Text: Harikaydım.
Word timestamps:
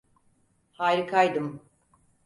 Harikaydım. 0.71 1.61